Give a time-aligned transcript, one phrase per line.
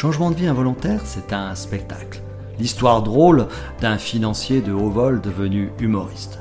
[0.00, 2.22] Changement de vie involontaire, c'est un spectacle.
[2.58, 3.48] L'histoire drôle
[3.82, 6.38] d'un financier de haut vol devenu humoriste.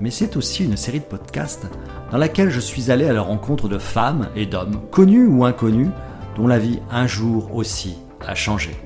[0.00, 1.66] Mais c'est aussi une série de podcasts
[2.12, 5.88] dans laquelle je suis allé à la rencontre de femmes et d'hommes, connus ou inconnus,
[6.36, 8.76] dont la vie un jour aussi a changé.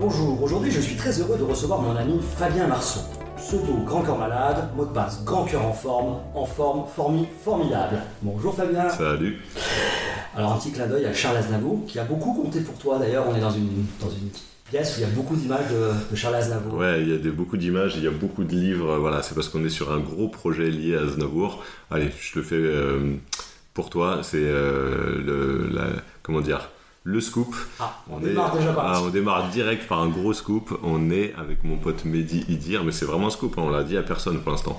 [0.00, 3.00] Bonjour, aujourd'hui je suis très heureux de recevoir mon ami Fabien Marceau.
[3.36, 7.98] Pseudo Grand Cœur Malade, mot de passe Grand Cœur en forme, en forme, formi, formidable.
[8.22, 8.88] Bonjour Fabien.
[8.88, 9.42] Salut.
[10.36, 13.26] Alors un petit clin d'œil à Charles Aznavour, qui a beaucoup compté pour toi d'ailleurs,
[13.28, 14.30] on est dans une, dans une
[14.70, 16.78] pièce où il y a beaucoup d'images de, Charles Aznavour.
[16.78, 19.34] Ouais, il y a des, beaucoup d'images, il y a beaucoup de livres, voilà, c'est
[19.34, 21.62] parce qu'on est sur un gros projet lié à Aznavour.
[21.90, 23.16] Allez, je le fais euh,
[23.74, 25.70] pour toi, c'est euh, le,
[26.22, 26.70] comment dire
[27.04, 27.54] le scoop.
[27.80, 30.78] Ah, on, démarre déjà par ah, On démarre direct par un gros scoop.
[30.82, 33.82] On est avec mon pote Mehdi Idir, mais c'est vraiment un scoop, hein, on l'a
[33.82, 34.78] dit à personne pour l'instant.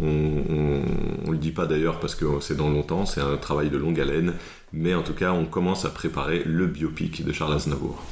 [0.00, 3.76] On, ne le dit pas d'ailleurs parce que c'est dans longtemps, c'est un travail de
[3.76, 4.34] longue haleine,
[4.72, 8.02] mais en tout cas, on commence à préparer le biopic de Charles Aznavour.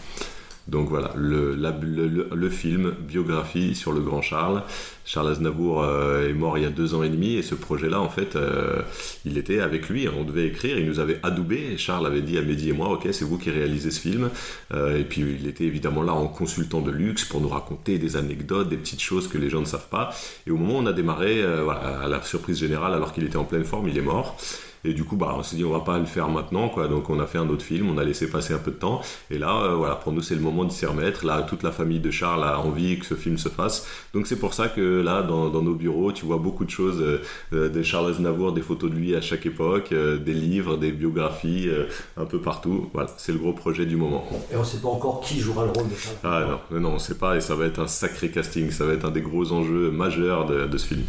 [0.69, 4.63] Donc voilà, le, film, biographie sur le grand Charles.
[5.05, 8.01] Charles Aznavour euh, est mort il y a deux ans et demi et ce projet-là,
[8.01, 8.83] en fait, euh,
[9.25, 10.09] il était avec lui.
[10.09, 11.77] On devait écrire, il nous avait adoubé.
[11.77, 14.31] Charles avait dit à Mehdi et moi, ok, c'est vous qui réalisez ce film.
[14.73, 18.17] Euh, et puis il était évidemment là en consultant de luxe pour nous raconter des
[18.17, 20.15] anecdotes, des petites choses que les gens ne savent pas.
[20.47, 23.45] Et au moment où on a démarré, à la surprise générale, alors qu'il était en
[23.45, 24.37] pleine forme, il est mort.
[24.85, 26.89] Et du coup, bah, on s'est dit, on va pas le faire maintenant, quoi.
[26.89, 29.01] Donc, on a fait un autre film, on a laissé passer un peu de temps.
[29.31, 31.25] Et là, euh, voilà, pour nous, c'est le moment d'y s'y remettre.
[31.25, 33.87] Là, toute la famille de Charles a envie que ce film se fasse.
[34.13, 37.23] Donc, c'est pour ça que là, dans, nos bureaux, tu vois beaucoup de choses euh,
[37.53, 41.69] euh, de Charles Aznavour, des photos de lui à chaque époque, des livres, des biographies,
[42.17, 42.91] un peu partout.
[42.93, 44.25] Voilà, c'est le gros projet du moment.
[44.53, 46.17] Et on sait pas encore qui jouera le rôle de Charles.
[46.25, 47.37] Ah non, non, on sait pas.
[47.37, 48.71] Et ça va être un sacré casting.
[48.71, 51.05] Ça va être un des gros enjeux majeurs de, de ce film.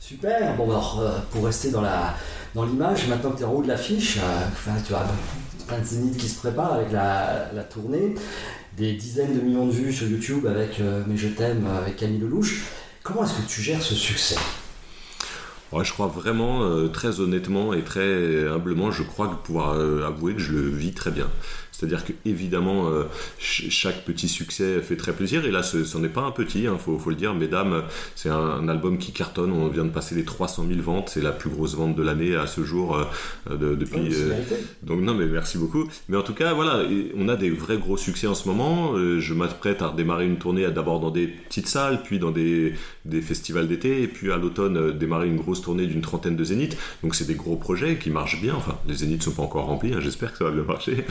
[0.00, 0.56] Super.
[0.56, 2.14] Bon, alors, pour rester dans la
[2.54, 5.06] dans l'image, maintenant que tu es en haut de l'affiche, euh, tu as
[5.66, 8.14] plein de zéniths qui se préparent avec la, tournée,
[8.76, 12.18] des dizaines de millions de vues sur YouTube avec euh, Mais je t'aime avec Camille
[12.18, 12.64] Lelouch.
[13.02, 14.36] Comment est-ce que tu gères ce succès?
[15.82, 19.74] Je crois vraiment, euh, très honnêtement et très humblement, je crois pouvoir
[20.06, 21.28] avouer que je le vis très bien.
[21.78, 23.04] C'est-à-dire que évidemment euh,
[23.38, 26.66] chaque petit succès fait très plaisir et là ce n'en est pas un petit, il
[26.66, 27.84] hein, faut, le dire, mesdames,
[28.16, 31.30] c'est un, album qui cartonne, on vient de passer les 300 000 ventes, c'est la
[31.30, 32.96] plus grosse vente de l'année à ce jour
[33.48, 34.12] euh, depuis.
[34.12, 34.32] Euh,
[34.82, 35.88] donc non mais merci beaucoup.
[36.08, 36.82] Mais en tout cas voilà,
[37.16, 38.94] on a des vrais gros succès en ce moment.
[38.96, 42.74] je m'apprête à redémarrer une tournée d'abord dans des petites salles, puis dans des,
[43.04, 46.76] des festivals d'été et puis à l'automne démarrer une grosse tournée d'une trentaine de zéniths.
[47.04, 48.56] Donc c'est des gros projets qui marchent bien.
[48.56, 51.04] Enfin les zéniths sont pas encore remplis, hein, j'espère que ça va bien marcher.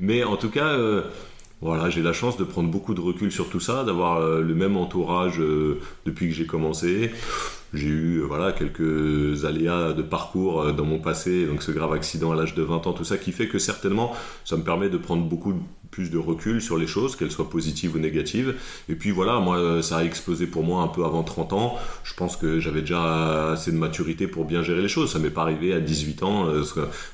[0.00, 1.02] Mais en tout cas, euh,
[1.60, 4.54] voilà, j'ai la chance de prendre beaucoup de recul sur tout ça, d'avoir euh, le
[4.54, 7.10] même entourage euh, depuis que j'ai commencé.
[7.74, 12.34] J'ai eu voilà quelques aléas de parcours dans mon passé, donc ce grave accident à
[12.34, 14.14] l'âge de 20 ans, tout ça qui fait que certainement
[14.46, 15.58] ça me permet de prendre beaucoup de
[15.98, 18.54] plus de recul sur les choses, qu'elles soient positives ou négatives.
[18.88, 21.76] Et puis voilà, moi, ça a explosé pour moi un peu avant 30 ans.
[22.04, 25.10] Je pense que j'avais déjà assez de maturité pour bien gérer les choses.
[25.10, 26.62] Ça m'est pas arrivé à 18 ans euh,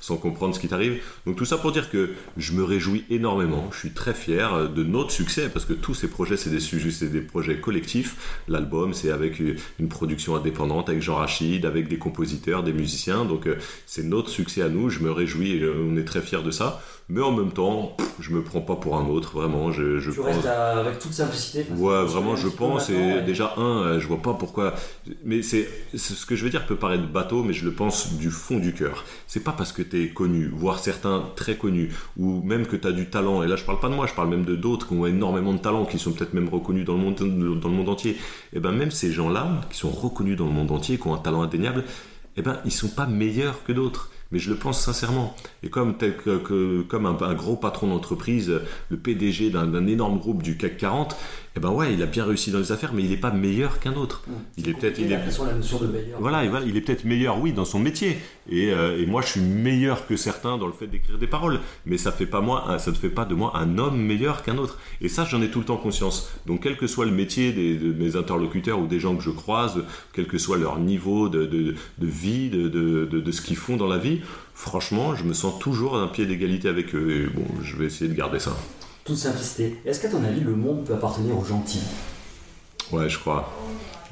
[0.03, 1.01] sans comprendre ce qui t'arrive.
[1.25, 3.71] Donc tout ça pour dire que je me réjouis énormément.
[3.73, 6.91] Je suis très fier de notre succès parce que tous ces projets, c'est des sujets,
[6.91, 8.43] c'est des projets collectifs.
[8.49, 9.41] L'album, c'est avec
[9.79, 13.25] une production indépendante, avec Jean Rachid, avec des compositeurs, des musiciens.
[13.25, 13.57] Donc euh,
[13.87, 14.91] c'est notre succès à nous.
[14.91, 18.31] Je me réjouis et on est très fiers de ça mais en même temps, je
[18.31, 19.73] me prends pas pour un autre, vraiment.
[19.73, 21.67] Je, je tu restes avec toute simplicité.
[21.77, 22.91] Ouais, vraiment, je pense.
[22.91, 24.75] Et déjà, un, euh, je vois pas pourquoi.
[25.25, 28.31] Mais c'est ce que je veux dire peut paraître bateau, mais je le pense du
[28.31, 29.05] fond du cœur.
[29.27, 32.87] C'est pas parce que tu es connu, voire certains très connus, ou même que tu
[32.87, 33.43] as du talent.
[33.43, 35.53] Et là, je parle pas de moi, je parle même de d'autres qui ont énormément
[35.53, 38.17] de talent, qui sont peut-être même reconnus dans le monde, dans le monde entier.
[38.53, 41.19] Et ben même ces gens-là, qui sont reconnus dans le monde entier, qui ont un
[41.19, 41.85] talent indéniable,
[42.37, 45.37] et ben ils sont pas meilleurs que d'autres mais je le pense sincèrement.
[45.63, 51.17] Et comme, un, gros patron d'entreprise, le PDG d'un énorme groupe du CAC 40,
[51.57, 53.79] eh ben ouais, il a bien réussi dans les affaires, mais il n'est pas meilleur
[53.79, 54.25] qu'un autre.
[54.57, 56.19] il est peut-être, il est la notion de meilleur.
[56.21, 58.19] Voilà, il est peut-être meilleur, oui, dans son métier.
[58.53, 61.97] Euh, et, moi, je suis meilleur que certains dans le fait d'écrire des paroles, mais
[61.97, 64.81] ça fait pas moi, ça ne fait pas de moi un homme meilleur qu'un autre.
[65.01, 66.29] Et ça, j'en ai tout le temps conscience.
[66.47, 69.85] Donc, quel que soit le métier de mes interlocuteurs ou des gens que je croise,
[70.13, 73.87] quel que soit leur niveau de, de, de vie, de, de ce qu'ils font dans
[73.87, 74.23] la vie,
[74.55, 77.11] franchement, je me sens toujours à un pied d'égalité avec eux.
[77.11, 78.57] Et bon, je vais essayer de garder ça
[79.05, 79.77] toute simplicité.
[79.85, 81.83] Est-ce qu'à ton avis, le monde peut appartenir aux gentils?
[82.93, 83.53] Ouais, je crois.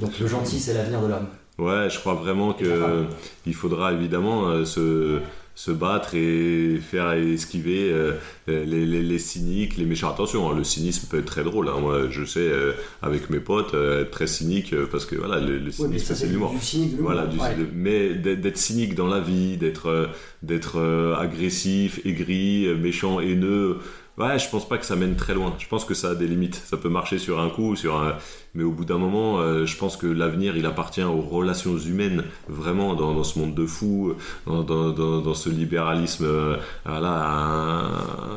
[0.01, 1.27] Donc le gentil, c'est l'avenir de l'homme.
[1.59, 5.21] Ouais, je crois vraiment qu'il faudra évidemment euh, se,
[5.55, 8.15] se, battre et faire esquiver euh,
[8.49, 10.11] les, les, cyniques, les méchants.
[10.11, 11.69] Attention, hein, le cynisme peut être très drôle.
[11.69, 11.79] Hein.
[11.81, 12.73] Moi, je sais, euh,
[13.03, 16.55] avec mes potes, être très cynique parce que voilà, le, cynisme, c'est l'humour.
[16.99, 17.29] Voilà,
[17.75, 20.09] mais d'être cynique dans la vie, d'être
[20.43, 20.81] d'être
[21.21, 23.79] agressif, aigri, méchant, haineux
[24.19, 25.55] Ouais, je pense pas que ça mène très loin.
[25.59, 26.57] Je pense que ça a des limites.
[26.57, 28.19] Ça peut marcher sur un coup, sur un...
[28.55, 32.25] mais au bout d'un moment, euh, je pense que l'avenir, il appartient aux relations humaines,
[32.49, 34.15] vraiment, dans, dans ce monde de fous,
[34.47, 37.89] dans, dans, dans ce libéralisme euh, là,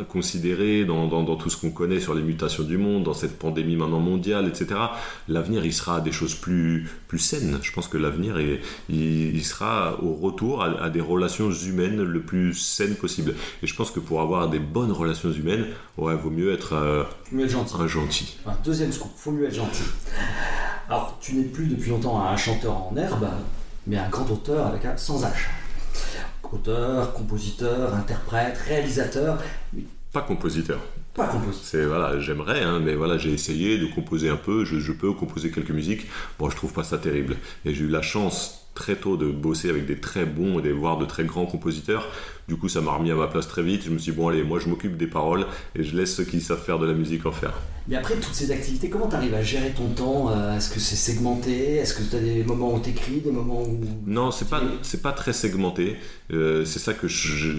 [0.10, 4.00] considéré, dans, tout ce qu'on connaît sur les mutations du monde, dans cette pandémie maintenant
[4.00, 4.80] mondiale, etc.
[5.28, 7.60] L'avenir, il sera à des choses plus, plus saines.
[7.62, 8.60] Je pense que l'avenir, il,
[8.90, 13.36] il, sera au retour à, des relations humaines le plus saines possible.
[13.62, 15.66] Et je pense que pour avoir des bonnes relations humaines,
[15.98, 17.04] ouais, vaut mieux être, euh,
[17.48, 17.76] gentil.
[17.80, 18.38] un gentil.
[18.64, 19.84] deuxième scoop, faut mieux être gentil.
[20.88, 23.28] Alors, tu n'es plus depuis longtemps un chanteur en herbe,
[23.88, 25.50] mais un grand auteur avec un sans âge.
[26.52, 29.40] Auteur, compositeur, interprète, réalisateur.
[30.14, 30.80] Pas compositeur.
[31.14, 31.66] Pas compositeur.
[31.66, 34.64] C'est voilà, j'aimerais, hein, mais voilà, j'ai essayé de composer un peu.
[34.64, 36.08] Je, je, peux composer quelques musiques.
[36.40, 37.38] Bon, je trouve pas ça terrible.
[37.66, 40.98] Et j'ai eu la chance très tôt de bosser avec des très bons et voire
[40.98, 42.10] de très grands compositeurs.
[42.48, 43.84] Du coup, ça m'a remis à ma place très vite.
[43.86, 46.26] Je me suis dit, bon, allez, moi je m'occupe des paroles et je laisse ceux
[46.26, 47.54] qui savent faire de la musique en faire.
[47.88, 50.80] Mais après toutes ces activités, comment tu arrives à gérer ton temps euh, Est-ce que
[50.80, 51.76] c'est segmenté?
[51.76, 53.80] Est-ce que tu as des moments où tu écris, des moments où.
[54.08, 55.98] Non, c'est pas, c'est pas très segmenté.
[56.32, 57.08] Euh, c'est ça que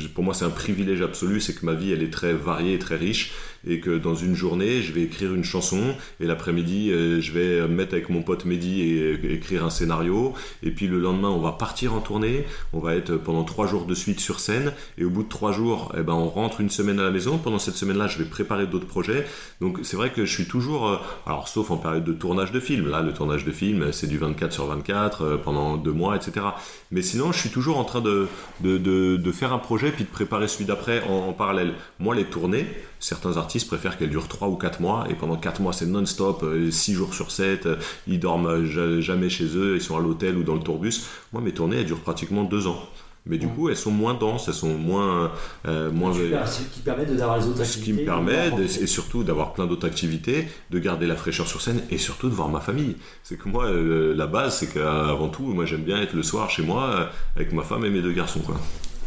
[0.09, 2.79] pour moi, c'est un privilège absolu c'est que ma vie, elle est très variée et
[2.79, 3.33] très riche.
[3.67, 7.69] Et que dans une journée, je vais écrire une chanson et l'après-midi, euh, je vais
[7.69, 10.35] mettre avec mon pote Mehdi et, écrire un scénario.
[10.63, 12.45] Et puis le lendemain, on va partir en tournée.
[12.73, 14.73] On va être pendant trois jours de suite sur scène.
[14.99, 17.39] Et au bout de trois jours, eh ben, on rentre une semaine à la maison.
[17.39, 19.27] Pendant cette semaine-là, je vais préparer d'autres projets.
[19.61, 20.97] Donc c'est vrai que je suis toujours, euh,
[21.27, 22.89] alors sauf en période de tournage de film.
[22.91, 26.47] Là, le tournage de film, c'est du 24 sur 24 euh, pendant deux mois, etc.
[26.91, 28.29] Mais sinon, je suis toujours en train de,
[28.61, 31.75] de, de, faire un projet puis de préparer celui d'après en, parallèle.
[31.99, 32.67] Moi, les tournées,
[33.01, 36.43] certains artistes préfèrent qu'elles durent trois ou quatre mois et pendant quatre mois, c'est non-stop,
[36.43, 37.69] euh, six jours sur 7,
[38.07, 38.65] ils dorment
[39.01, 41.07] jamais chez eux, ils sont à l'hôtel ou dans le tourbus.
[41.33, 42.79] Moi, mes tournées, elles durent pratiquement deux ans.
[43.27, 45.33] Mais du coup, elles sont moins denses, elles sont moins.
[45.67, 47.81] Euh, moins ce qui permet d'avoir les autres activités.
[47.81, 51.61] Ce qui me permet, et surtout d'avoir plein d'autres activités, de garder la fraîcheur sur
[51.61, 52.97] scène et surtout de voir ma famille.
[53.25, 56.51] C'est que moi, euh, la base, c'est qu'avant tout, moi j'aime bien être le soir
[56.51, 58.41] chez moi euh, avec ma femme et mes deux garçons.
[58.41, 58.61] Quoi.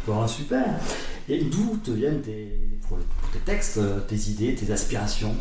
[0.06, 0.64] Bon, super.
[1.28, 2.48] Et d'où te viennent tes,
[3.44, 5.34] textes, tes idées, tes aspirations?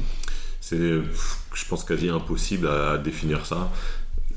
[0.61, 3.71] C'est, je pense quasi impossible à définir ça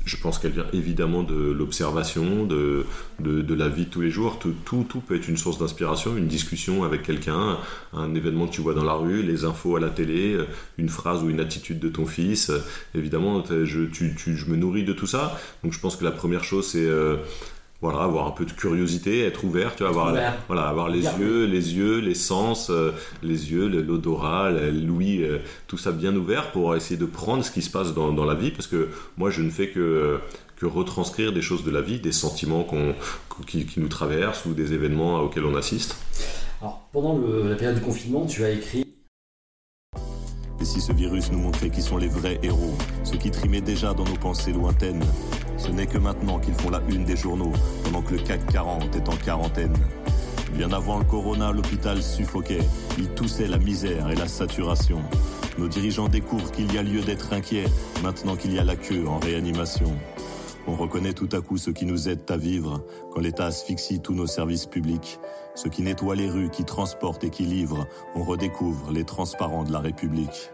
[0.05, 2.85] je pense qu'elle vient évidemment de l'observation, de,
[3.19, 4.37] de, la vie de tous les jours.
[4.37, 7.57] Tout, tout, peut être une source d'inspiration, une discussion avec quelqu'un,
[7.93, 10.37] un événement que tu vois dans la rue, les infos à la télé,
[10.77, 12.51] une phrase ou une attitude de ton fils.
[12.95, 15.39] Évidemment, je me nourris de tout ça.
[15.63, 16.85] Donc je pense que la première chose, c'est...
[16.85, 17.17] Euh,
[17.83, 20.15] voilà, avoir un peu de curiosité, être ouvert, tu vois, avoir,
[20.47, 22.91] voilà, avoir les yeux, les yeux, les sens, euh,
[23.21, 27.61] les yeux, l'odorat, l'ouïe, euh, tout ça bien ouvert pour essayer de prendre ce qui
[27.61, 28.87] se passe dans, dans la vie, parce que
[29.17, 30.19] moi je ne fais que
[30.55, 32.93] que retranscrire des choses de la vie, des sentiments qu'on,
[33.47, 35.97] qui, qui, nous traversent ou des événements auxquels on assiste.
[36.61, 38.82] Alors, pendant la période du confinement, tu as écrit
[40.63, 42.73] Et si ce virus nous montrait qui sont les vrais héros,
[43.03, 45.03] ceux qui trimaient déjà dans nos pensées lointaines
[45.57, 47.51] ce n'est que maintenant qu'ils font la une des journaux,
[47.83, 49.75] pendant que le CAC 40 est en quarantaine.
[50.53, 52.63] Bien avant le corona, l'hôpital suffoquait.
[52.97, 55.01] Il toussait la misère et la saturation.
[55.57, 57.65] Nos dirigeants découvrent qu'il y a lieu d'être inquiet,
[58.01, 59.91] maintenant qu'il y a la queue en réanimation.
[60.65, 64.13] On reconnaît tout à coup ce qui nous aide à vivre quand l'État asphyxie tous
[64.13, 65.19] nos services publics.
[65.55, 67.85] Ceux qui nettoient les rues, qui transportent et qui livrent.
[68.15, 70.52] On redécouvre les transparents de la République.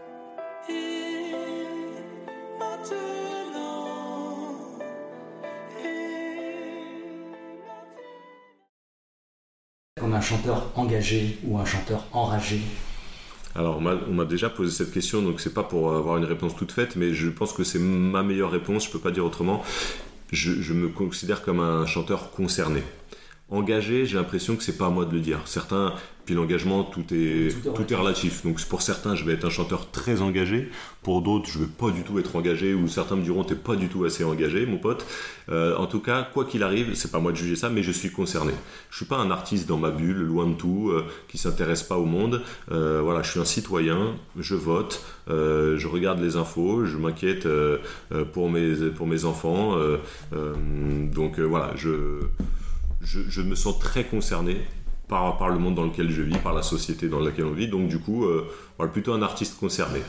[10.20, 12.60] Un chanteur engagé ou un chanteur enragé
[13.56, 16.70] alors, on m'a déjà posé cette question, donc c'est pas pour avoir une réponse toute
[16.70, 19.64] faite, mais je pense que c'est ma meilleure réponse, je peux pas dire autrement.
[20.30, 22.84] je, me considère comme un chanteur concerné.
[23.50, 25.40] Engagé, j'ai l'impression que c'est pas à moi de le dire.
[25.44, 25.94] Certains
[26.30, 28.44] puis l'engagement, tout est, tout est, relatif.
[28.44, 30.68] Donc pour certains, je vais être un chanteur très engagé.
[31.02, 32.72] Pour d'autres, je vais pas du tout être engagé.
[32.72, 35.04] Ou certains me diront, t'es pas du tout assez engagé, mon pote.
[35.48, 37.90] Euh, en tout cas, quoi qu'il arrive, c'est pas moi de juger ça, mais je
[37.90, 38.52] suis concerné.
[38.90, 41.96] Je suis pas un artiste dans ma bulle, loin de tout, euh, qui s'intéresse pas
[41.96, 42.42] au monde.
[42.70, 44.14] Euh, voilà, je suis un citoyen.
[44.38, 45.04] Je vote.
[45.26, 46.84] je regarde les infos.
[46.84, 47.48] Je m'inquiète
[48.32, 49.76] pour mes pour mes enfants.
[50.32, 52.20] donc voilà, je,
[53.02, 54.58] je me sens très concerné
[55.10, 57.68] par, le monde dans lequel je vis, par la société dans laquelle on vit.
[57.68, 60.00] Donc du coup, euh, voilà, plutôt un artiste concerné.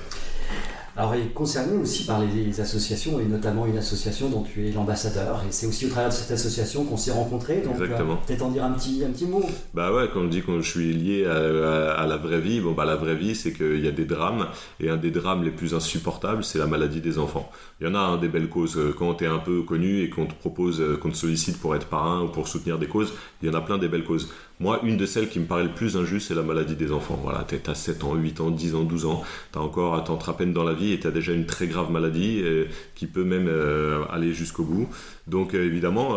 [0.97, 4.71] Alors, il est concerné aussi par les associations, et notamment une association dont tu es
[4.71, 5.41] l'ambassadeur.
[5.47, 7.61] Et c'est aussi au travers de cette association qu'on s'est rencontrés.
[7.61, 8.17] Donc, Exactement.
[8.27, 9.43] peut-être en dire un petit, un petit mot.
[9.73, 12.73] Bah ouais, quand on dit que je suis lié à, à, la vraie vie, bon
[12.73, 14.47] bah la vraie vie, c'est qu'il y a des drames.
[14.79, 17.49] Et un des drames les plus insupportables, c'est la maladie des enfants.
[17.79, 18.77] Il y en a un des belles causes.
[18.97, 21.87] Quand tu es un peu connu et qu'on te propose, qu'on te sollicite pour être
[21.87, 24.29] parrain ou pour soutenir des causes, il y en a plein des belles causes.
[24.59, 27.19] Moi, une de celles qui me paraît le plus injuste, c'est la maladie des enfants.
[27.23, 30.01] Voilà, tu as 7 ans, 8 ans, 10 ans, 12 ans, tu as encore, à
[30.01, 33.05] à peine dans la vie et tu as déjà une très grave maladie euh, qui
[33.05, 34.89] peut même euh, aller jusqu'au bout.
[35.27, 36.15] Donc euh, évidemment,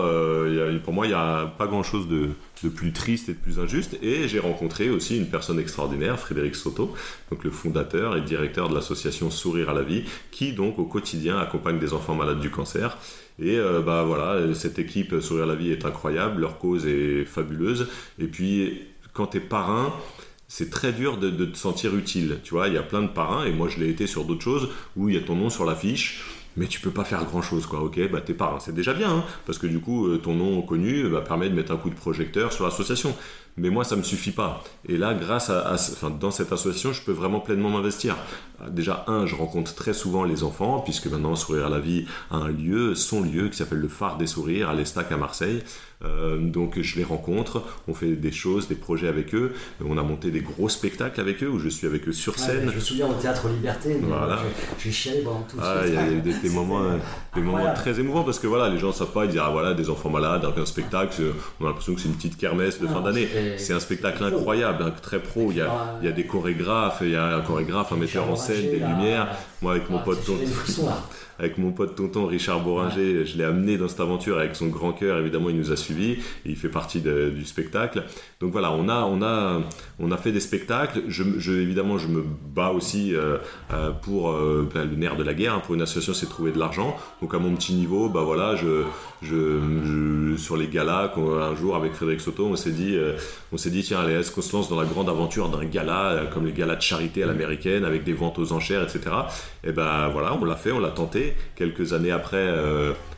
[0.83, 2.30] pour moi, il n'y a pas grand-chose de,
[2.71, 3.99] plus triste et de plus injuste.
[4.02, 6.94] Et j'ai rencontré aussi une personne extraordinaire, Frédéric Soto,
[7.30, 11.38] donc le fondateur et directeur de l'association Sourire à la vie, qui donc au quotidien
[11.38, 12.97] accompagne des enfants malades du cancer.
[13.38, 17.88] Et bah voilà, cette équipe Sourire à la vie est incroyable, leur cause est fabuleuse.
[18.18, 18.80] Et puis
[19.12, 19.92] quand tu es parrain,
[20.48, 22.38] c'est très dur de, te sentir utile.
[22.42, 24.42] Tu vois, il y a plein de parrains, et moi je l'ai été sur d'autres
[24.42, 26.24] choses, où il y a ton nom sur l'affiche,
[26.56, 27.80] mais tu peux pas faire grand chose, quoi.
[27.80, 30.62] Ok, bah t'es parrain, c'est déjà bien, hein, parce que du coup, euh, ton nom
[30.62, 33.14] connu bah, permet de mettre un coup de projecteur sur l'association.
[33.56, 34.64] Mais moi, ça me suffit pas.
[34.88, 35.76] Et là, grâce à,
[36.18, 38.16] dans cette association, je peux vraiment pleinement m'investir.
[38.68, 42.36] Déjà, un, je rencontre très souvent les enfants, puisque maintenant, Sourire à la vie a
[42.36, 45.62] un lieu, son lieu, qui s'appelle le Phare des Sourires, à l'Estac à Marseille.
[46.04, 49.54] Euh, donc je les rencontre, on fait des choses, des projets avec eux.
[49.84, 52.68] On a monté des gros spectacles avec eux où je suis avec eux sur scène.
[52.70, 54.40] je me souviens au théâtre Liberté, voilà.
[54.78, 56.82] j'ai chialé pendant tout ah, Il y a eu des, moments,
[57.34, 59.50] des moments très émouvants parce que voilà, les gens ne savent pas, ils disent ah
[59.50, 61.23] voilà des enfants malades, un spectacle,
[61.61, 63.28] on a l'impression que c'est une petite kermesse de fin d'année.
[63.56, 65.50] C'est un spectacle incroyable, très pro.
[65.50, 68.28] Il y, a, il y a des chorégraphes, il y a un chorégraphe, un metteur
[68.30, 69.28] en scène, des lumières.
[69.62, 70.20] Moi avec mon ah, pote
[71.38, 74.92] avec mon pote tonton Richard Boringer, je l'ai amené dans cette aventure avec son grand
[74.92, 75.18] cœur.
[75.18, 75.93] Évidemment, il nous a suivis.
[76.44, 78.04] Il fait partie du spectacle.
[78.40, 79.62] Donc voilà, on a, on a,
[79.98, 81.04] on a fait des spectacles.
[81.08, 83.38] Je, évidemment, je me bats aussi euh,
[83.72, 85.54] euh, pour euh, ben, le nerf de la guerre.
[85.54, 85.62] Hein.
[85.64, 86.96] Pour une association, c'est trouver de l'argent.
[87.22, 88.84] Donc à mon petit niveau, bah voilà, je,
[89.22, 92.98] je, sur les galas, un jour avec Frédéric Soto, on s'est dit,
[93.52, 96.24] on s'est dit tiens, allez, est-ce qu'on se lance dans la grande aventure d'un gala
[96.32, 99.00] comme les galas de charité à l'américaine avec des ventes aux enchères, etc.
[99.62, 101.34] Et ben voilà, on l'a fait, on l'a tenté.
[101.56, 102.52] Quelques années après,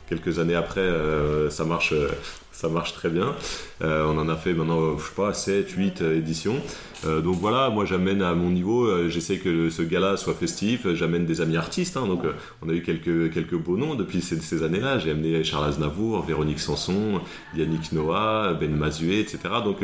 [0.07, 0.89] quelques années après,
[1.49, 1.93] ça marche
[2.57, 3.35] ça marche très bien.
[3.83, 6.55] Euh, on en a fait maintenant, je sais pas, 7, 8 euh, éditions.
[7.05, 11.27] Euh, donc voilà, moi j'amène à mon niveau, j'essaie que ce gala soit festif, j'amène
[11.27, 11.97] des amis artistes.
[11.97, 12.07] Hein.
[12.07, 12.23] donc
[12.63, 14.97] on a eu quelques, quelques beaux noms depuis ces, années-là.
[14.97, 17.21] J'ai amené Charles Aznavour, Véronique Sanson,
[17.55, 19.37] Yannick Noah, Ben Mazué, etc.
[19.63, 19.77] Donc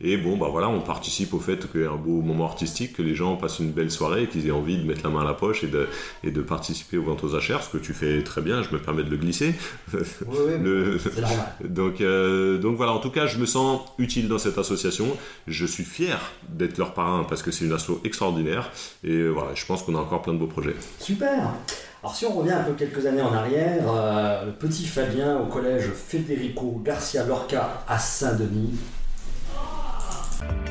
[0.00, 2.94] et bon, bah voilà, on participe au fait qu'il y ait un beau moment artistique,
[2.94, 5.24] que les gens passent une belle soirée, qu'ils aient envie de mettre la main à
[5.24, 5.88] la poche et de,
[6.24, 8.78] et de participer aux ventes aux achères, ce que tu fais très bien, je me
[8.78, 9.54] permets de le glisser.
[9.92, 11.46] Oui, oui, c'est normal.
[11.64, 15.06] donc, euh, donc voilà, en tout cas, je me sens utile dans cette association.
[15.46, 18.70] Je suis fier d'être leur parrain parce que c'est une asso extraordinaire.
[19.04, 20.74] Et voilà, je pense qu'on a encore plein de beaux projets.
[20.98, 21.52] Super
[22.02, 25.46] alors si on revient un peu quelques années en arrière, euh, le petit Fabien au
[25.46, 28.78] collège Federico Garcia Lorca à Saint-Denis,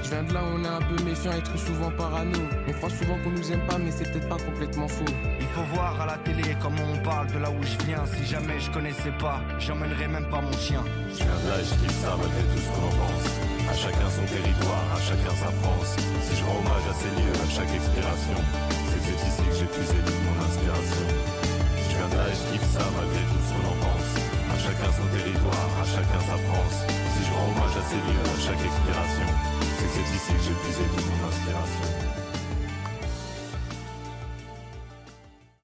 [0.10, 2.40] je viens de là, on est un peu méfiant et trop souvent parano.
[2.68, 5.06] On croit souvent qu'on nous aime pas, mais c'est peut-être pas complètement faux.
[5.40, 8.02] Il faut voir à la télé comment on parle de là où je viens.
[8.08, 10.84] Si jamais je connaissais pas, j'emmènerais même pas mon chien.
[11.14, 13.28] Je viens de là et je kiffe ça malgré tout ce qu'on en pense.
[13.70, 15.94] À chacun son territoire, à chacun sa France.
[16.26, 18.40] Si je rends hommage à ces lieux, à chaque expiration,
[18.90, 21.06] c'est c'est ici que j'ai puisé toute mon inspiration.
[21.86, 24.10] Je viens de là et je kiffe ça malgré tout ce qu'on en pense.
[24.50, 26.78] À chacun son territoire, à chacun sa France.
[27.14, 29.30] Si je rends hommage à ces lieux, à chaque expiration,
[30.10, 31.84] c'est ici que j'ai puisé toute mon inspiration.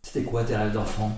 [0.04, 1.18] C'était quoi tes rêves d'enfant?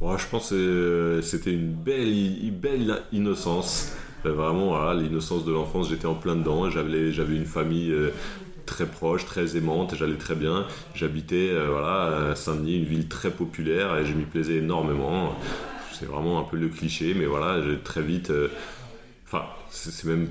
[0.00, 3.92] Je pense que c'était une belle, belle innocence.
[4.26, 6.70] Euh, vraiment, l'innocence de l'enfance, j'étais en plein dedans.
[6.70, 8.10] J'avais, j'avais une famille euh,
[8.64, 10.66] très proche, très aimante, j'allais très bien.
[10.94, 15.34] J'habitais euh, voilà, à Saint-Denis, une ville très populaire, et je m'y plaisais énormément.
[15.92, 18.32] C'est vraiment un peu le cliché, mais voilà, j'ai très vite.
[19.26, 20.28] Enfin, c'est même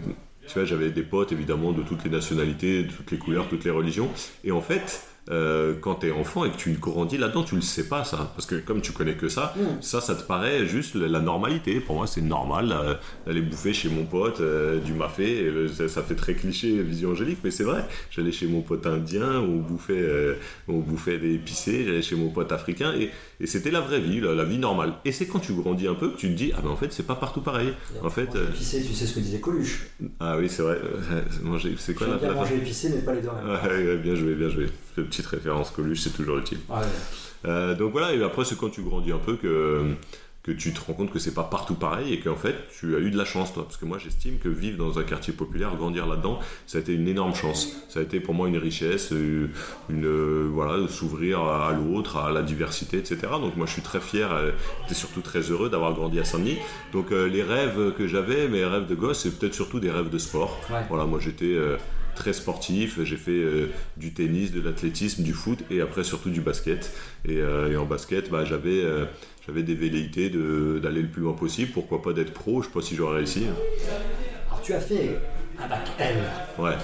[0.49, 3.63] tu vois, j'avais des potes évidemment de toutes les nationalités, de toutes les couleurs, toutes
[3.63, 4.09] les religions.
[4.43, 7.61] Et en fait, euh, quand tu es enfant et que tu grandis là-dedans, tu le
[7.61, 8.31] sais pas ça.
[8.35, 9.81] Parce que comme tu connais que ça, mm.
[9.81, 11.79] ça, ça te paraît juste la normalité.
[11.79, 12.95] Pour moi, c'est normal euh,
[13.27, 15.51] d'aller bouffer chez mon pote euh, du mafé.
[15.87, 17.85] Ça, fait très cliché, vision angélique, mais c'est vrai.
[18.09, 22.51] J'allais chez mon pote indien, on bouffait, on bouffait des épicés, j'allais chez mon pote
[22.51, 23.11] africain et,
[23.45, 24.95] c'était la vraie vie, la, vie normale.
[25.05, 26.91] Et c'est quand tu grandis un peu que tu te dis, ah ben en fait,
[26.91, 27.69] c'est pas partout pareil.
[28.03, 29.87] En fait, épicé, tu sais ce que disait Coluche.
[30.19, 30.77] Ah oui, c'est vrai.
[31.43, 33.29] manger, c'est quoi la bien manger épicé, mais pas les deux.
[33.49, 34.67] Ouais, bien joué, bien joué
[35.03, 36.59] petite référence Coluche, c'est toujours utile.
[37.45, 39.95] Euh, donc voilà, et après, c'est quand tu grandis un peu que
[40.41, 42.99] que tu te rends compte que c'est pas partout pareil et qu'en fait tu as
[42.99, 43.63] eu de la chance toi.
[43.63, 46.93] Parce que moi j'estime que vivre dans un quartier populaire grandir là-dedans ça a été
[46.93, 47.75] une énorme chance.
[47.89, 49.49] Ça a été pour moi une richesse euh,
[49.89, 53.99] une euh, voilà s'ouvrir à, l'autre à la diversité etc donc moi je suis très
[53.99, 54.31] fier
[54.89, 56.57] et surtout très heureux d'avoir grandi à Saint-Denis.
[56.93, 60.17] Donc les rêves que j'avais mes rêves de gosse c'est peut-être surtout des rêves de
[60.17, 60.57] sport.
[60.87, 61.57] Voilà moi j'étais
[62.19, 63.03] très sportif.
[63.03, 63.41] J'ai fait
[63.97, 66.91] du tennis, de l'athlétisme, du foot et après surtout du basket.
[67.27, 67.41] Et,
[67.75, 68.83] en basket, bah, j'avais
[69.47, 71.71] j'avais des velléités d'aller le plus loin possible.
[71.71, 73.45] Pourquoi pas d'être pro Je sais pas si j'aurais réussi.
[74.47, 75.17] Alors tu as fait
[75.57, 76.17] un bac L.
[76.57, 76.75] Ouais.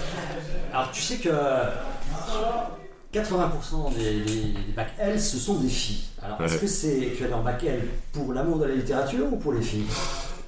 [0.74, 1.30] Alors tu sais que
[3.14, 6.06] 80% des, des, bacs L, ce sont des filles.
[6.22, 9.38] Alors est-ce que c'est tu as un bac L pour l'amour de la littérature ou
[9.38, 9.86] pour les filles?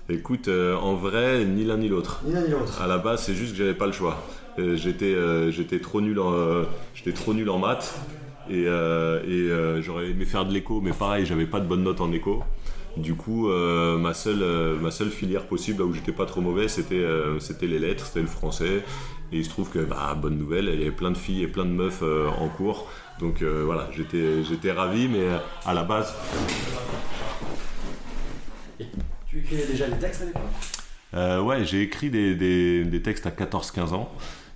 [0.09, 2.21] Écoute, euh, en vrai, ni l'un ni l'autre.
[2.25, 2.81] Ni l'un ni l'autre.
[2.81, 4.23] À la base, c'est juste que j'avais pas le choix.
[4.57, 6.63] J'étais, euh, j'étais trop nul en,
[6.95, 7.95] j'étais trop nul en maths.
[8.49, 12.01] Et, euh, euh, j'aurais aimé faire de l'écho, mais pareil, j'avais pas de bonnes notes
[12.01, 12.43] en écho.
[12.95, 16.67] Du coup, euh, ma, seule, ma seule filière possible, là où j'étais pas trop mauvais,
[16.67, 17.05] c'était
[17.39, 18.83] c'était les lettres, c'était le français.
[19.31, 21.47] Et il se trouve que, bah, bonne nouvelle, il y avait plein de filles et
[21.47, 22.89] plein de meufs en cours.
[23.19, 25.27] Donc voilà, j'étais ravi, mais
[25.65, 26.15] à la base.
[29.27, 31.45] tu écrivais déjà des textes à l'époque?
[31.45, 34.11] Ouais, j'ai écrit des, des, des, textes à 14-15 ans,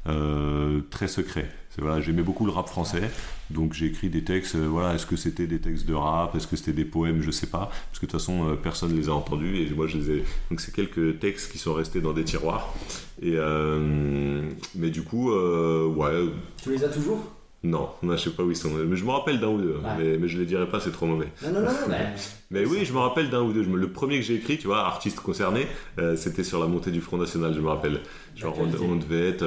[0.06, 1.50] très secrets.
[1.78, 3.10] Voilà, j'aimais beaucoup le rap français,
[3.50, 4.56] donc j'ai écrit des textes.
[4.56, 7.32] Euh, voilà, est-ce que c'était des textes de rap, est-ce que c'était des poèmes, je
[7.32, 9.88] sais pas, parce que de toute façon euh, personne ne les a entendus et moi
[9.88, 10.24] je les ai.
[10.50, 12.74] Donc c'est quelques textes qui sont restés dans des tiroirs.
[13.22, 16.26] Et euh, mais du coup, ouais.
[16.62, 17.24] Tu les as toujours?
[17.64, 18.70] Non, je sais pas où ils sont.
[18.70, 19.80] Mais je me rappelle d'un ou deux.
[19.98, 21.28] Mais, mais, je les dirai pas, c'est trop mauvais.
[21.44, 22.14] Non, non, non, mais...
[22.52, 23.64] mais oui, je me rappelle d'un ou deux.
[23.64, 25.68] Le premier que j'ai écrit, tu vois, artiste concerné,
[26.16, 28.00] c'était sur la montée du Front National, je me rappelle.
[28.36, 29.46] Genre, on, devait être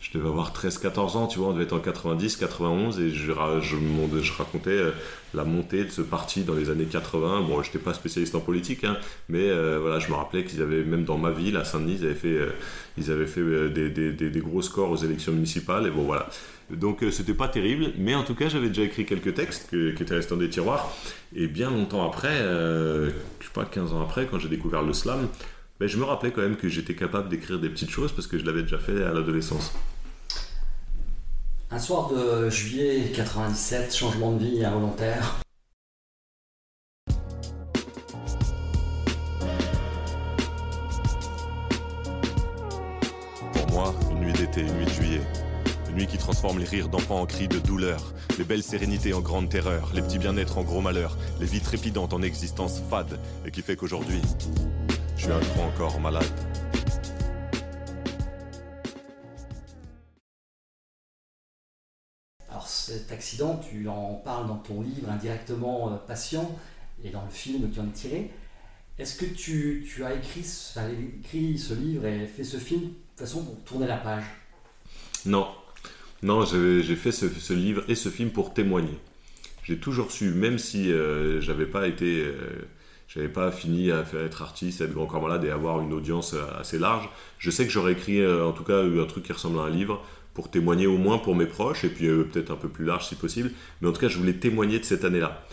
[0.00, 3.32] je devais avoir 13-14 ans, tu vois, on devait être en 90, 91, et je,
[3.60, 4.92] je, je, racontais euh,
[5.34, 7.42] la montée de ce parti dans les années 80.
[7.42, 8.96] Bon, je n'étais pas spécialiste en politique, hein,
[9.28, 12.04] mais euh, voilà, je me rappelais qu'ils avaient, même dans ma ville, à Saint-Denis, ils
[12.06, 12.52] avaient fait, euh,
[12.96, 16.28] ils avaient fait des, des, des, gros scores aux élections municipales, et bon, voilà.
[16.72, 20.14] Donc, c'était pas terrible, mais en tout cas, j'avais déjà écrit quelques textes qui étaient
[20.14, 20.92] restés dans des tiroirs,
[21.34, 23.10] et bien longtemps après, je
[23.40, 25.28] sais pas, 15 ans après, quand j'ai découvert le slam,
[25.80, 28.38] mais je me rappelais quand même que j'étais capable d'écrire des petites choses parce que
[28.38, 29.72] je l'avais déjà fait à l'adolescence.
[31.70, 35.40] Un soir de juillet 97, changement de vie involontaire.
[46.00, 49.50] Nuit qui transforme les rires d'enfants en cris de douleur, les belles sérénités en grande
[49.50, 53.60] terreur, les petits bien-être en gros malheur, les vies trépidantes en existence fade, et qui
[53.60, 54.20] fait qu'aujourd'hui,
[55.16, 56.24] je suis un grand encore malade.
[62.48, 66.50] Alors cet accident, tu en parles dans ton livre indirectement euh, Patient
[67.04, 68.30] et dans le film qui en est tiré.
[68.98, 70.44] Est-ce que tu, as écrit,
[71.20, 74.24] écrit ce livre et fait ce film de façon pour tourner la page?
[75.26, 75.48] Non,
[76.22, 78.98] non, j'ai fait ce, livre et ce film pour témoigner.
[79.64, 82.32] J'ai toujours su, même si euh, j'avais pas été euh,
[83.08, 86.34] j'avais pas fini à faire être artiste, être grand corps malade et avoir une audience
[86.34, 87.08] euh, assez large.
[87.38, 89.70] Je sais que j'aurais écrit euh, en tout cas un truc qui ressemble à un
[89.70, 90.02] livre
[90.34, 93.16] pour témoigner au moins pour mes proches et puis peut-être un peu plus large si
[93.16, 93.50] possible.
[93.80, 95.44] Mais en tout cas, je voulais témoigner de cette année-là.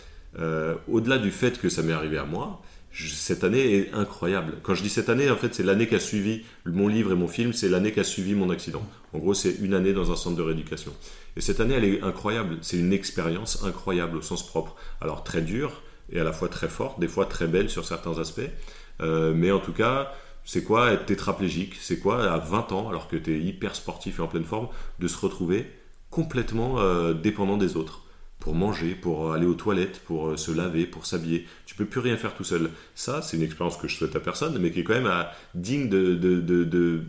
[0.86, 4.54] Au-delà du fait que ça m'est arrivé à moi, cette année est incroyable.
[4.62, 7.14] Quand je dis cette année, en fait, c'est l'année qui a suivi mon livre et
[7.14, 8.82] mon film, c'est l'année qui a suivi mon accident.
[9.12, 10.92] En gros, c'est une année dans un centre de rééducation.
[11.36, 12.58] Et cette année, elle est incroyable.
[12.62, 14.74] C'est une expérience incroyable au sens propre.
[15.00, 18.18] Alors très dure, et à la fois très forte, des fois très belle sur certains
[18.18, 18.40] aspects.
[19.00, 20.12] Euh, mais en tout cas,
[20.44, 21.76] c'est quoi être tétraplégique?
[21.80, 24.68] C'est quoi à 20 ans, alors que tu es hyper sportif et en pleine forme,
[24.98, 25.70] de se retrouver
[26.10, 28.02] complètement euh, dépendant des autres?
[28.38, 31.46] Pour manger, pour aller aux toilettes, pour euh, se laver, pour s'habiller.
[31.66, 32.70] Tu peux plus rien faire tout seul.
[32.94, 35.12] Ça, c'est une expérience que je souhaite à personne, mais qui est quand même
[35.54, 37.02] digne de, de,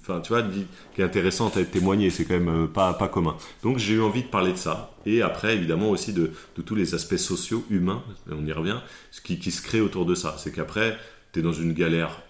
[0.00, 2.10] enfin, tu vois, qui est intéressante à être témoignée.
[2.10, 3.36] C'est quand même pas, pas commun.
[3.62, 4.92] Donc, j'ai eu envie de parler de ça.
[5.06, 6.32] Et après, évidemment, aussi de,
[6.64, 8.78] tous les aspects sociaux, humains, on y revient,
[9.10, 10.36] ce qui, qui se crée autour de ça.
[10.38, 10.98] C'est qu'après,
[11.32, 12.22] tu es dans une galère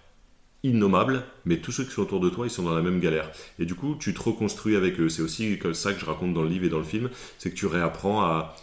[0.65, 3.31] innommable, mais tous ceux qui sont autour de toi, ils sont dans la même galère.
[3.59, 5.09] Et du coup, tu te reconstruis avec eux.
[5.09, 7.51] C'est aussi comme ça que je raconte dans le livre et dans le film, c'est
[7.51, 8.55] que tu réapprends à,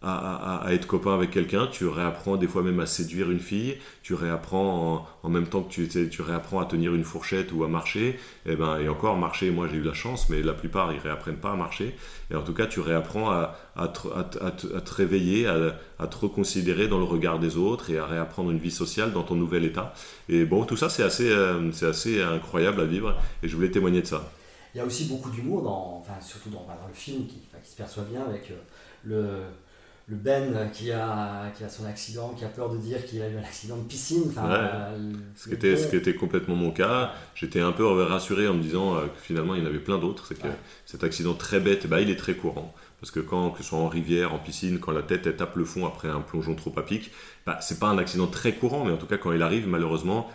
[0.00, 4.14] à, être copain avec quelqu'un, tu réapprends des fois même à séduire une fille, tu
[4.14, 8.10] réapprends en, même temps que tu, tu réapprends à tenir une fourchette ou à marcher,
[8.46, 11.00] et, eh ben, et encore marcher, moi j'ai eu la chance, mais la plupart ils
[11.00, 11.96] réapprennent pas à marcher,
[12.30, 17.40] et en tout cas tu réapprends à, te, réveiller, à, te reconsidérer dans le regard
[17.40, 19.94] des autres et à réapprendre une vie sociale dans ton nouvel état.
[20.28, 24.02] Et bon, tout ça c'est assez, euh, assez incroyable à vivre, et je voulais témoigner
[24.02, 24.30] de ça.
[24.74, 25.66] Il y a aussi beaucoup d'humour,
[26.00, 28.54] enfin, surtout dans, le film qui, qui, se perçoit bien avec euh,
[29.04, 29.40] le
[30.10, 33.28] le Ben qui a, qui a son accident, qui a peur de dire qu'il a
[33.28, 34.22] eu un accident de piscine.
[34.28, 34.56] Enfin, Ouais.
[34.58, 37.12] euh, Ce qui, était, ce qui était complètement mon cas.
[37.34, 39.98] J'étais un peu rassuré en me disant euh, que finalement il y en avait plein
[39.98, 40.26] d'autres.
[40.26, 40.54] C'est que Ouais.
[40.86, 42.74] cet accident très bête, bah, il est très courant.
[43.00, 45.56] Parce que quand, que ce soit en rivière, en piscine, quand la tête elle tape
[45.56, 47.10] le fond après un plongeon trop à pic,
[47.46, 50.28] bah, c'est pas un accident très courant, mais en tout cas quand il arrive, malheureusement,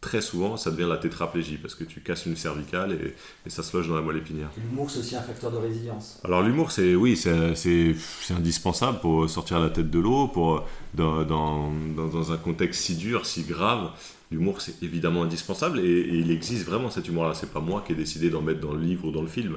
[0.00, 3.14] très souvent ça devient la tétraplégie parce que tu casses une cervicale et,
[3.46, 4.50] et ça se loge dans la moelle épinière.
[4.56, 6.20] L'humour, c'est aussi un facteur de résilience.
[6.24, 7.94] Alors l'humour, c'est oui, c'est
[8.34, 12.96] indispensable pour sortir la tête de l'eau, pour dans, dans, dans- dans un contexte si
[12.96, 13.90] dur, si grave.
[14.30, 17.34] L'humour, c'est évidemment indispensable et, et il existe vraiment cet humour-là.
[17.34, 19.56] C'est pas moi qui ai décidé d'en mettre dans le livre ou dans le film.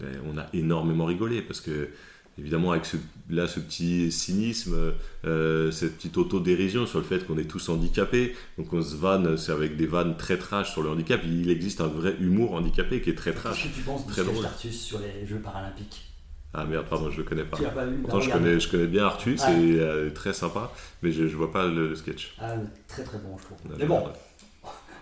[0.00, 1.88] Et on a énormément rigolé parce que
[2.38, 2.96] évidemment avec ce,
[3.30, 4.74] là ce petit cynisme,
[5.24, 9.36] euh, cette petite autodérision sur le fait qu'on est tous handicapés, donc on se vanne,
[9.36, 11.20] c'est avec des vannes très trash sur le handicap.
[11.24, 13.68] Il existe un vrai humour handicapé qui est très Qu'est-ce trash.
[13.70, 14.44] que tu penses du Très sketch drôle.
[14.44, 16.08] d'Artus sur les Jeux paralympiques?
[16.54, 17.56] Ah merde, pardon, je le connais pas.
[17.56, 19.36] Tu pas vu Pourtant, je connais, je connais bien Arthus, Ouais.
[19.38, 19.48] c'est
[19.80, 20.70] euh, très sympa,
[21.02, 22.34] mais je, je vois pas le, le sketch.
[22.38, 22.54] Ah,
[22.88, 23.58] très très bon, je trouve.
[23.70, 24.04] Ouais, Mais bon,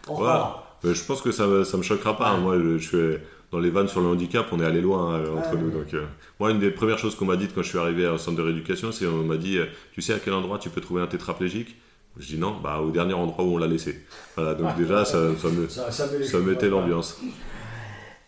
[0.09, 0.63] on Voilà.
[0.85, 2.31] Mais je pense que ça, ça me choquera pas.
[2.31, 2.39] hein.
[2.39, 3.19] Moi, je, je suis
[3.51, 5.71] dans les vannes sur le handicap, on est allé loin euh, entre Ouais, nous.
[5.71, 6.07] Donc, euh,
[6.39, 8.43] moi, une des premières choses qu'on m'a dites quand je suis arrivé au centre de
[8.43, 11.07] rééducation, c'est on m'a dit, euh, tu sais à quel endroit tu peux trouver un
[11.07, 11.77] tétraplégique?
[12.17, 14.05] Je dis non, bah au dernier endroit où on l'a laissé.
[14.37, 17.21] Voilà, donc déjà, ça, ça me, Ça, ça mettait l'ambiance.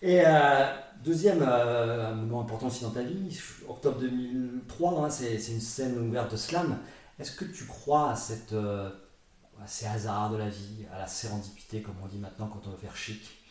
[0.01, 0.67] Et euh,
[1.05, 3.37] deuxième moment important aussi dans ta vie,
[3.69, 6.79] octobre 2003, hein, c'est c'est une scène ouverte de slam.
[7.19, 11.83] Est-ce que tu crois à, cette, à ces hasards de la vie, à la sérendipité,
[11.83, 13.42] comme on dit maintenant quand on veut faire chic?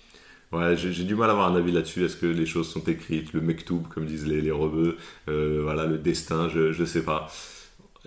[0.52, 2.04] Ouais, j'ai du mal à avoir un avis là-dessus.
[2.04, 4.98] Est-ce que les choses sont écrites, le mektoub, comme disent les, les rebeux,
[5.30, 7.32] euh, voilà, le destin, je, je sais pas.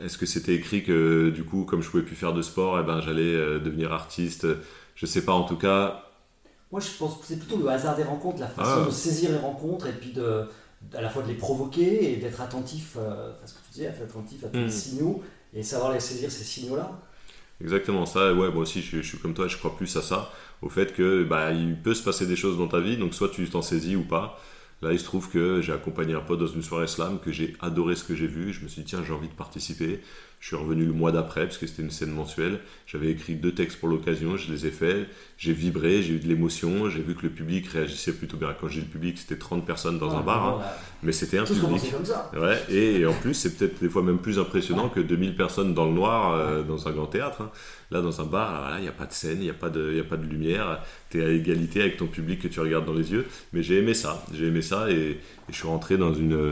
[0.02, 2.83] Est-ce que c'était écrit que du coup, comme je pouvais plus faire de sport, eh
[2.85, 4.46] ben, j'allais euh, devenir artiste?
[4.96, 5.33] Je sais pas.
[5.33, 6.04] En tout cas,
[6.72, 8.87] Moi, je pense que c'est plutôt le hasard des rencontres, la façon Ah.
[8.87, 10.46] de saisir les rencontres et puis de,
[10.94, 13.87] à la fois de les provoquer et d'être attentif, euh, à ce que tu disais,
[13.87, 15.22] être attentif à tous les signaux
[15.54, 17.00] et savoir les saisir ces signaux-là.
[17.61, 18.35] exactement ça.
[18.35, 19.48] Ouais, moi aussi, je, je suis comme toi.
[19.48, 22.58] Je crois plus à ça, au fait que bah, il peut se passer des choses
[22.58, 22.96] dans ta vie.
[22.96, 24.40] Donc soit tu t'en saisis ou pas.
[24.82, 27.54] Là, il se trouve que j'ai accompagné un pote dans une soirée slam, que j'ai
[27.60, 28.52] adoré ce que j'ai vu.
[28.52, 30.00] Je me suis dit, tiens, j'ai envie de participer.
[30.44, 32.59] Je suis revenu le mois d'après, parce que c'était une scène mensuelle.
[32.87, 35.09] J'avais écrit deux textes pour l'occasion, je les ai faits.
[35.38, 36.90] J'ai vibré, j'ai eu de l'émotion.
[36.90, 38.54] J'ai vu que le public réagissait plutôt bien.
[38.61, 40.62] Quand j'ai dit le public, c'était 30 personnes dans un Ouais, bar, hein.
[41.02, 41.90] mais c'était un Tous public.
[41.90, 42.30] comme ça.
[42.68, 45.87] Et, et en plus, c'est peut-être des fois même plus impressionnant que 2000 personnes dans
[45.87, 47.40] le noir euh, dans un grand théâtre.
[47.40, 47.50] hein.
[47.90, 49.88] Là, dans un bar, il n'y a pas de scène, il n'y a, pas de-
[49.92, 50.83] il y a pas de lumière.
[51.09, 53.24] Tu es à égalité avec ton public que tu regardes dans les yeux.
[53.54, 54.22] Mais j'ai aimé ça.
[54.35, 56.50] J'ai aimé ça et, et je suis rentré dans une,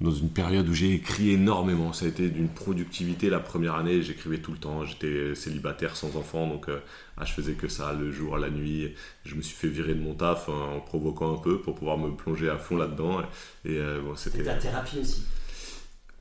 [0.00, 1.92] dans une période où j'ai écrit énormément.
[1.92, 4.02] Ça a été d'une productivité la première année.
[4.02, 4.84] J'écrivais tout le temps.
[4.84, 6.80] J'étais célibataire sans enfant, donc euh,
[7.16, 8.94] ah, je faisais que ça le jour, la nuit.
[9.24, 11.96] Je me suis fait virer de mon taf hein, en provoquant un peu pour pouvoir
[11.96, 13.22] me plonger à fond là-dedans.
[13.64, 14.42] Et euh, bon, c'était.
[14.42, 15.24] Ta thérapie aussi.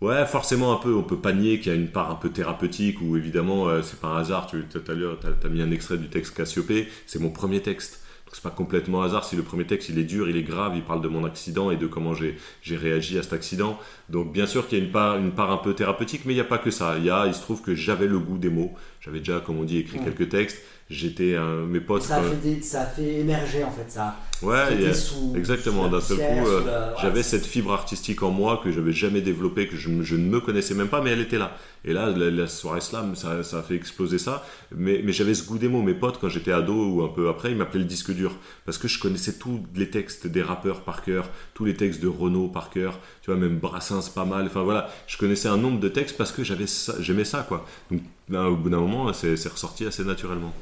[0.02, 0.94] Ouais, forcément un peu.
[0.94, 3.82] On peut pas nier qu'il y a une part un peu thérapeutique où évidemment euh,
[3.82, 4.48] c'est pas un hasard.
[4.48, 6.88] Tu t'as as mis un extrait du texte Cassiopée.
[7.08, 8.05] C'est mon premier texte.
[8.36, 10.84] C'est pas complètement hasard si le premier texte il est dur, il est grave, il
[10.84, 13.80] parle de mon accident et de comment j'ai j'ai réagi à cet accident.
[14.10, 16.36] Donc bien sûr qu'il y a une part, une part un peu thérapeutique, mais il
[16.36, 16.96] n'y a pas que ça.
[16.98, 18.74] Il, y a, il se trouve que j'avais le goût des mots.
[19.00, 20.04] J'avais déjà, comme on dit, écrit Ouais.
[20.04, 20.62] quelques textes.
[20.88, 22.04] J'étais euh, mes potes.
[22.04, 24.18] Ça a, quand- fait des- ça a fait émerger en fait ça.
[24.44, 25.88] Ouais, sous- exactement.
[25.88, 29.68] D'un seul coup, euh, la- j'avais cette fibre artistique en moi que j'avais jamais développée,
[29.68, 31.58] que je, je ne me connaissais même pas, mais elle était là.
[31.86, 34.46] Et là, la, la soirée slam, ça, ça a fait exploser ça.
[34.76, 35.82] Mais, mais j'avais ce goût des mots.
[35.82, 38.36] Mes potes, quand j'étais ado ou un peu après, ils m'appelaient le disque dur.
[38.66, 42.08] Parce que je connaissais tous les textes des rappeurs par cœur, tous les textes de
[42.08, 44.46] Renault par cœur, tu vois, même Brassens pas mal.
[44.46, 46.66] Enfin voilà, je connaissais un nombre de textes parce que j'avais
[47.00, 47.66] j'aimais ça, quoi.
[47.90, 50.54] Donc, ben, au bout d'un moment, c'est ressorti assez naturellement.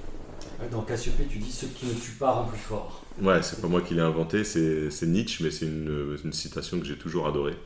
[0.72, 3.04] Dans Cassiopée, tu dis ce qui ne tue pas rend plus fort.
[3.22, 6.86] Ouais, c'est pas moi qui l'ai inventé, c'est Nietzsche, mais c'est une, une citation que
[6.86, 7.58] j'ai toujours adorée.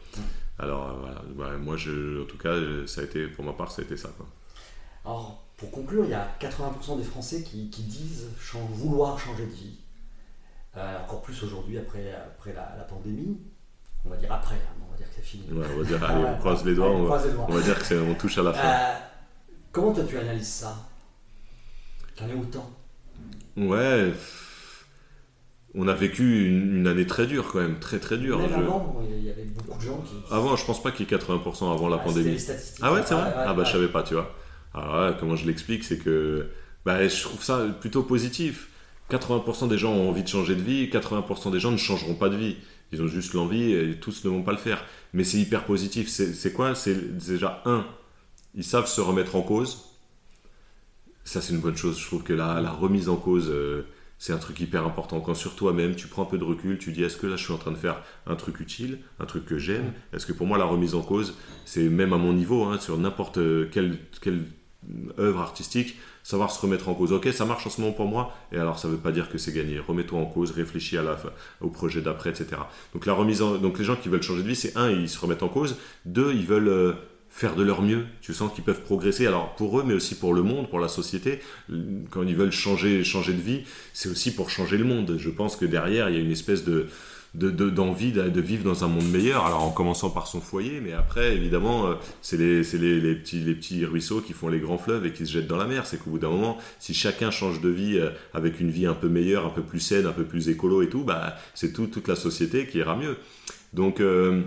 [0.59, 2.55] Alors euh, voilà, ouais, moi, je, en tout cas,
[2.87, 4.09] ça a été, pour ma part, ça a été ça.
[4.17, 4.25] Quoi.
[5.05, 8.25] Alors, pour conclure, il y a 80% des Français qui, qui disent
[8.73, 9.77] vouloir changer de vie.
[10.75, 13.37] Euh, encore plus aujourd'hui, après, après la, la pandémie.
[14.05, 15.43] On va dire après, hein, on va dire que c'est fini.
[15.51, 17.99] Ouais, on va dire, allez, on croise les doigts, on va, on dire que c'est-
[17.99, 18.67] on touche à la fin.
[18.67, 18.93] Euh,
[19.77, 20.75] comment toi tu analyses ça?
[22.15, 22.69] T'en es autant
[23.55, 24.11] Ouais,
[25.75, 28.39] on a vécu une, une année très dure quand même, très très dure.
[28.39, 30.15] Même Je- avant, il y avait beaucoup de gens qui.
[30.33, 32.31] Avant, je pense pas qu'il y ait 80% avant la Ah, pandémie.
[32.31, 32.79] les statistiques.
[32.81, 33.31] Ah ouais, c'est vrai?
[33.35, 34.33] Ah bah je savais pas, tu vois.
[34.73, 36.47] Alors là, comment je l'explique, c'est que
[36.85, 38.69] bah, je trouve ça plutôt positif.
[39.11, 42.29] 80% des gens ont envie de changer de vie, 80% des gens ne changeront pas
[42.29, 42.57] de vie.
[42.91, 44.83] Ils ont juste l'envie et tous ne vont pas le faire.
[45.13, 46.09] Mais c'est hyper positif.
[46.09, 46.73] C'est quoi?
[46.75, 47.85] C'est déjà un,
[48.57, 49.85] ils savent se remettre en cause.
[51.23, 51.97] Ça, c'est une bonne chose.
[51.99, 53.83] Je trouve que la, remise en cause, euh,
[54.17, 55.21] c'est un truc hyper important.
[55.21, 57.43] Quand sur toi-même, tu prends un peu de recul, tu dis est-ce que là je
[57.43, 59.93] suis en train de faire un truc utile, un truc que j'aime?
[60.11, 62.97] Est-ce que pour moi la remise en cause, c'est même à mon niveau, hein, sur
[62.97, 63.39] n'importe
[63.69, 63.99] quelle,
[65.19, 67.11] œuvre artistique, savoir se remettre en cause.
[67.11, 69.29] Ok, ça marche en ce moment pour moi, et alors ça ne veut pas dire
[69.29, 69.79] que c'est gagné.
[69.79, 70.97] Remets-toi en cause, réfléchis
[71.61, 72.61] au projet d'après, etc.
[72.93, 75.19] Donc la remise donc les gens qui veulent changer de vie, c'est un, ils se
[75.19, 75.77] remettent en cause.
[76.05, 76.93] Deux, ils veulent euh,
[77.37, 78.05] faire de leur mieux.
[78.21, 79.27] Tu sens qu'ils peuvent progresser.
[79.27, 81.39] Alors pour eux, mais aussi pour le monde, pour la société.
[82.09, 83.61] Quand ils veulent changer, changer de vie,
[83.93, 85.17] c'est aussi pour changer le monde.
[85.19, 86.87] Je pense que derrière, il y a une espèce de
[87.35, 89.45] d'envie de, de, vivre dans un monde meilleur.
[89.45, 93.41] Alors en commençant par son foyer, mais après, évidemment, euh, c'est les, les, les, petits,
[93.41, 95.85] les petits ruisseaux qui font les grands fleuves et qui se jettent dans la mer.
[95.85, 98.95] C'est qu'au bout d'un moment, si chacun change de vie euh, avec une vie un
[98.95, 101.85] peu meilleure, un peu plus saine, un peu plus écolo et tout, bah, c'est tout,
[101.85, 103.17] toute la société qui ira mieux.
[103.73, 104.41] Donc, euh,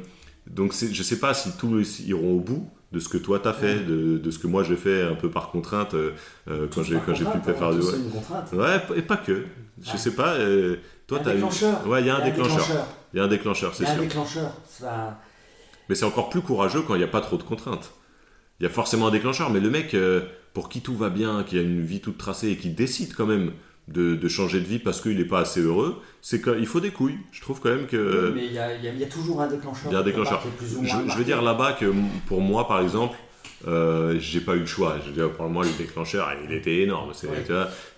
[0.49, 3.81] donc je sais pas si tous iront au bout, de ce que toi t'as fait,
[3.81, 6.13] de, de, ce que moi j'ai fait un peu par contrainte euh,
[6.49, 8.59] euh quand j'ai quand j'ai pu faire de ouais.
[8.59, 9.45] ouais et pas que.
[9.81, 10.77] Je sais pas euh,
[11.07, 11.43] toi t'as eu
[11.87, 12.87] ouais il y a un déclencheur.
[13.15, 15.19] il y a un déclencheur c'est sûr un déclencheur ça...
[15.89, 17.93] mais c'est encore plus courageux quand il n'y a pas trop de contraintes.
[18.59, 20.23] Il y a forcément un déclencheur mais le mec euh,
[20.53, 23.27] pour qui tout va bien qui a une vie toute tracée et qui décide quand
[23.27, 23.53] même
[23.93, 27.19] de, changer de vie parce qu'il n'est pas assez heureux, c'est qu'il faut des couilles.
[27.33, 28.33] Je trouve quand même que.
[28.35, 29.91] mais il y, a, toujours un déclencheur.
[29.91, 30.43] Il y a un déclencheur.
[30.61, 31.93] Je, veux dire là-bas que
[32.27, 33.17] pour moi, par exemple,
[33.67, 34.97] euh, j'ai pas eu le choix.
[35.03, 37.11] Je veux dire, pour moi, le déclencheur, il était énorme.
[37.15, 37.29] C'est,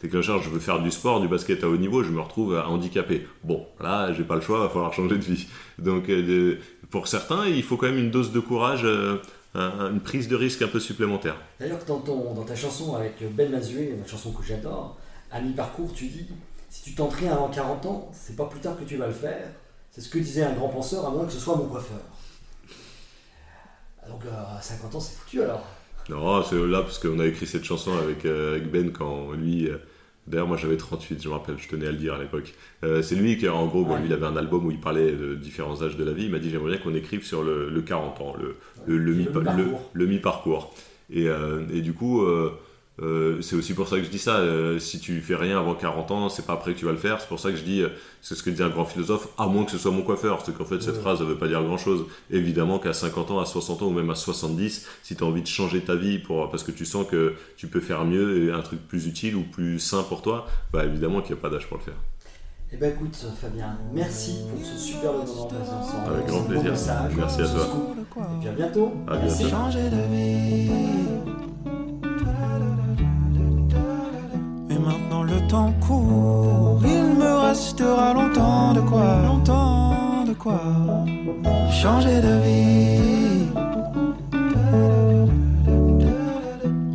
[0.03, 3.27] déclencheur, je veux faire du sport, du basket à haut niveau, je me retrouve handicapé.
[3.45, 5.47] Bon, là, j'ai pas le choix, il va falloir changer de vie.
[5.79, 6.57] Donc, euh,
[6.91, 8.83] pour certains, il faut quand même une dose de courage.
[8.85, 9.19] Euh,
[9.55, 11.37] une prise de risque un peu supplémentaire.
[11.61, 14.97] D'ailleurs, dans, dans ta chanson avec Ben Mazué, une chanson que j'adore,
[15.33, 16.27] à mi-parcours, tu dis
[16.73, 19.13] si tu tentes rien avant 40 ans, c'est pas plus tard que tu vas le
[19.13, 19.47] faire.
[19.91, 22.01] C'est ce que disait un grand penseur, à moins que ce soit mon coiffeur.
[24.09, 25.67] Donc euh, à 50 ans, c'est foutu alors.
[26.09, 29.69] Non, c'est là parce qu'on a écrit cette chanson avec, euh, Ben quand lui.
[29.69, 29.77] Euh,
[30.27, 32.55] d'ailleurs, moi j'avais 38, je me rappelle, je tenais à le dire à l'époque.
[32.81, 35.83] c'est lui qui, en gros, lui, il avait un album où il parlait de différents
[35.83, 36.25] âges de la vie.
[36.25, 38.57] Il m'a dit J'aimerais bien qu'on écrive sur le, 40 ans, le,
[38.97, 40.75] le, mi-parcours.
[41.11, 42.25] et, et, du coup,
[43.03, 44.37] euh, c'est aussi pour ça que je dis ça.
[44.37, 46.99] Euh, si tu fais rien avant 40 ans, c'est pas après que tu vas le
[46.99, 47.21] faire.
[47.21, 47.89] C'est pour ça que je dis, euh,
[48.21, 50.43] c'est ce que dit un grand philosophe, à moins que ce soit mon coiffeur.
[50.45, 52.07] C'est qu'en fait, cette phrase ne veut pas dire grand chose.
[52.31, 55.43] Évidemment qu'à 50 ans, à 60 ans ou même à 70, si tu as envie
[55.43, 58.53] de changer ta vie pour, parce que tu sens que tu peux faire mieux et
[58.53, 61.51] un truc plus utile ou plus sain pour toi, bah évidemment qu'il n'y a pas
[61.51, 61.97] d'âge pour le faire.
[62.75, 66.15] Eh ben écoute Fabien, merci pour ce super moment ensemble.
[66.15, 66.73] Avec grand plaisir.
[67.17, 67.69] merci à toi.
[67.99, 68.93] Et puis à bientôt.
[69.07, 69.49] À bientôt.
[69.49, 71.12] Changer de vie.
[75.53, 80.63] Temps court, il me restera longtemps de quoi, longtemps de quoi
[81.81, 83.47] changer de vie.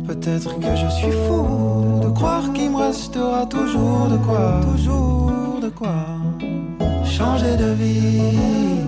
[0.08, 5.68] Peut-être que je suis fou de croire qu'il me restera toujours de quoi, toujours de
[5.68, 6.00] quoi
[7.04, 8.82] changer de vie.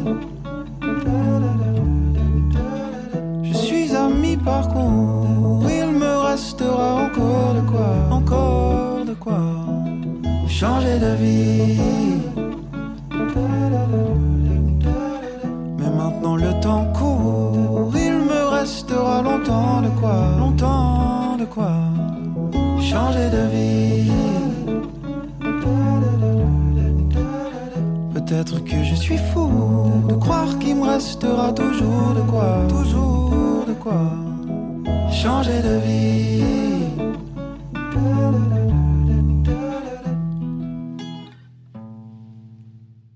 [3.45, 8.71] Je suis à mi-parcours, il me restera encore de quoi, encore
[9.21, 9.60] quoi
[10.61, 11.81] changer de vie.
[15.79, 21.77] Mais maintenant le temps court, il me restera longtemps de quoi, longtemps de quoi
[22.91, 24.13] changer de vie.
[28.15, 29.49] Peut-être que je suis fou
[30.11, 34.03] de croire qu'il me restera toujours de quoi, toujours de quoi
[35.23, 36.30] changer de vie.